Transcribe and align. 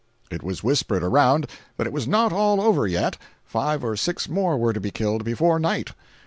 It 0.31 0.41
was 0.41 0.63
whispered 0.63 1.03
around 1.03 1.45
that 1.77 1.85
it 1.85 1.93
was 1.93 2.07
not 2.07 2.33
all 2.33 2.59
over 2.59 2.87
yet—five 2.87 3.83
or 3.83 3.95
six 3.95 4.27
more 4.27 4.57
were 4.57 4.73
to 4.73 4.79
be 4.81 4.89
killed 4.89 5.23
before 5.23 5.59
night. 5.59 5.91